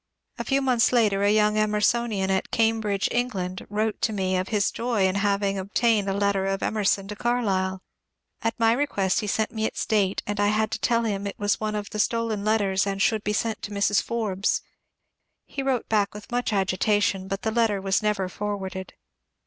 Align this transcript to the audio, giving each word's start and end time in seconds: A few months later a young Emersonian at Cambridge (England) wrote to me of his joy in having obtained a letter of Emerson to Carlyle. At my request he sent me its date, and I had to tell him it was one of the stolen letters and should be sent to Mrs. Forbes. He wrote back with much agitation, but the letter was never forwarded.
A 0.39 0.43
few 0.43 0.63
months 0.63 0.91
later 0.91 1.21
a 1.21 1.31
young 1.31 1.57
Emersonian 1.59 2.31
at 2.31 2.49
Cambridge 2.49 3.07
(England) 3.11 3.67
wrote 3.69 4.01
to 4.01 4.11
me 4.11 4.35
of 4.35 4.47
his 4.47 4.71
joy 4.71 5.05
in 5.05 5.13
having 5.13 5.59
obtained 5.59 6.09
a 6.09 6.13
letter 6.13 6.47
of 6.47 6.63
Emerson 6.63 7.07
to 7.07 7.15
Carlyle. 7.15 7.83
At 8.41 8.59
my 8.59 8.71
request 8.73 9.19
he 9.19 9.27
sent 9.27 9.51
me 9.51 9.65
its 9.67 9.85
date, 9.85 10.23
and 10.25 10.39
I 10.39 10.47
had 10.47 10.71
to 10.71 10.79
tell 10.81 11.03
him 11.03 11.27
it 11.27 11.37
was 11.37 11.59
one 11.59 11.75
of 11.75 11.91
the 11.91 11.99
stolen 11.99 12.43
letters 12.43 12.87
and 12.87 12.99
should 12.99 13.23
be 13.23 13.31
sent 13.33 13.61
to 13.61 13.69
Mrs. 13.69 14.01
Forbes. 14.01 14.63
He 15.45 15.61
wrote 15.61 15.87
back 15.87 16.15
with 16.15 16.31
much 16.31 16.51
agitation, 16.51 17.27
but 17.27 17.43
the 17.43 17.51
letter 17.51 17.79
was 17.79 18.01
never 18.01 18.27
forwarded. 18.27 18.93